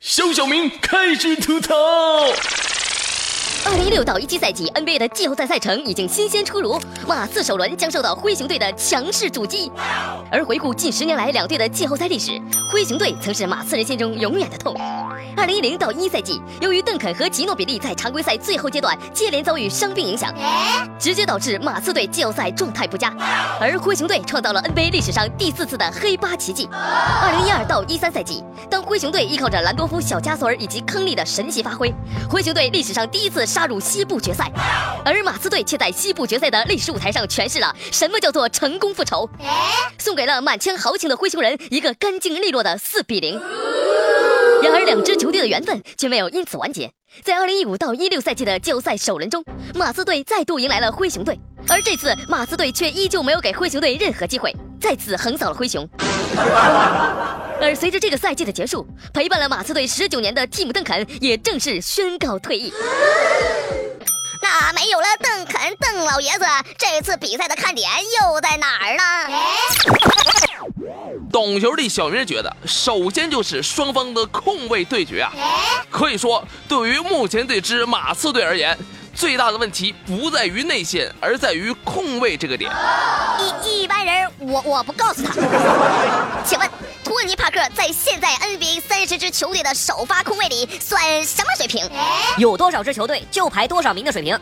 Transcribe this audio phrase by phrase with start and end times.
[0.00, 1.74] 肖小明开始吐槽。
[3.64, 9.70] 二零一六到一七赛季 NBA 的季后赛赛程已经新鲜出炉，马刺首轮将受到灰熊队的强势阻击。
[10.30, 12.40] 而回顾近十年来两队的季后赛历史，
[12.70, 14.74] 灰熊队曾是马刺人心中永远的痛。
[15.36, 20.34] 二零一零到一赛季，由于邓肯和吉诺比利在常规赛最后阶段接连遭遇伤病影响，
[20.98, 23.14] 直接导致马刺队季后赛状态不佳。
[23.60, 26.68] 而灰熊队创造了 NBA 历史上第四次的黑八奇迹。
[26.72, 31.92] 二零一二到一三赛季，当灰熊队依靠着兰多夫、小加索尔以及康利的神奇发挥，
[32.28, 34.50] 灰熊队历史上第一次杀入西部决赛，
[35.04, 39.28] 而马刺队却在西部决赛的历史舞台上诠释了什么叫做成功复仇，
[39.98, 43.38] 送给了满腔豪情的灰熊人一个干净利落的四比零。
[44.62, 46.90] 然而，两支球队的缘分却没有因此完结。
[47.22, 55.86] 在2015到16赛季的季后赛首轮中，马刺队再度迎来了灰熊队，而这次马刺队却依旧没有给灰熊队任何机会，再次横扫了灰熊。
[57.62, 62.72] 而随着这个赛季的结束，陪伴了马刺队十九年的蒂姆·邓肯也正式宣告退役。
[64.42, 66.44] 那没有了邓肯邓老爷子，
[66.76, 67.88] 这次比赛的看点
[68.20, 69.02] 又在哪儿呢？
[71.30, 75.32] 懂球的小明觉得，首先就是双方的控卫对决啊。
[75.88, 78.76] 可以说，对于目前这支马刺队而言，
[79.14, 82.68] 最大的问题不在于内线，而在于控卫这个点。
[83.38, 85.34] 一一般人，我我不告诉他。
[89.12, 91.86] 十支球队的首发空位里算什么水平？
[92.38, 94.40] 有多少支球队就排多少名的水平。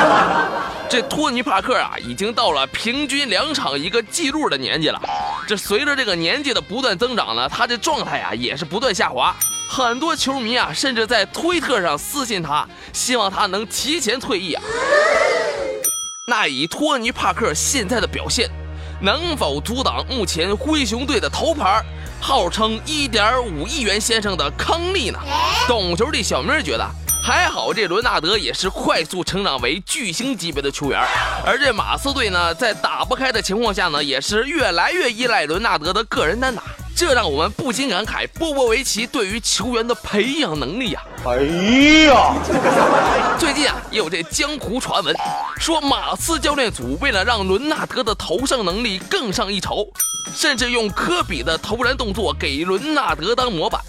[0.90, 5.00] 这托尼·帕克啊，已经到了平均两场一个记录的年纪了。
[5.46, 9.34] 这随着这个年纪的不断增长呢，他的状态啊也是不断下滑。
[9.70, 14.62] 很多球迷啊，甚至在推特上私信他，希望他能提前退役啊。
[16.28, 18.50] 那以托尼·帕克现在的表现，
[19.00, 21.82] 能否阻挡目前灰熊队的头牌，
[22.20, 25.18] 号称一点五亿元先生的康利呢？
[25.66, 26.86] 懂球的小明觉得。
[27.20, 30.98] 还好，这伦纳德也是快速成长为巨星级别的球员，
[31.44, 36.62] 而这马刺队呢，在打不开的情况下呢，也是越来越依赖伦纳德的个人单打，
[36.96, 41.02] 这让我们不禁感慨波波维奇对于球员的培养能力呀。
[41.26, 41.36] 哎
[42.06, 42.34] 呀，
[43.38, 45.14] 最近啊，也有这江湖传闻，
[45.58, 49.86] 说马刺教练组为了让伦纳德的投射能力更上一筹，
[50.34, 53.80] 甚至用科比的投篮动作给伦纳德当模板。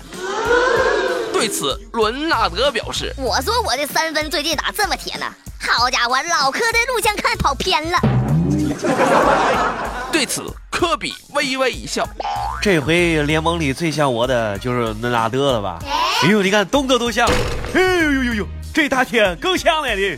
[1.31, 5.25] 对此，伦纳德表示：“我说我的三分最近咋这么铁呢？
[5.59, 7.97] 好家伙，老科的录像看跑偏了。”
[10.11, 12.05] 对此，科比微微一笑
[12.61, 15.79] ：“这回联盟里最像我的就是伦纳德了吧？
[16.23, 17.25] 哎呦，你看动作都像，
[17.73, 20.17] 哎呦呦呦呦，这大天更像了的。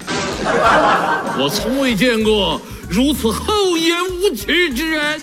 [1.38, 2.60] 我从未见过。”
[2.92, 5.18] 如此厚颜无耻之人，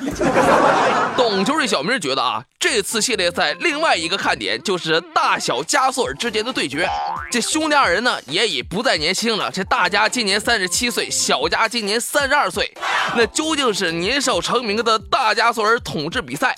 [1.14, 6.88] 懂球的小明觉得啊，这次系列赛另外一个看点就是大小加索尔之间的对决。
[7.30, 12.72] 这兄弟二人呢也已不再年轻了，这大家今年三十七岁，小家今年三十二岁。
[13.14, 16.56] 那究竟是年少成名的大加索尔统治比赛，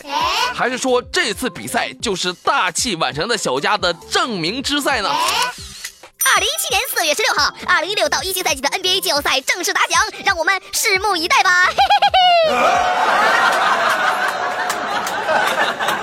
[0.55, 5.11] 还是说这次比赛就是大器晚成的小家的证明之赛呢？
[6.33, 12.09] 二零一七年四月十六号二零一六到一七赛季的 nba 季后赛正式打响让我们拭目以待吧嘿嘿嘿
[15.87, 15.97] 嘿。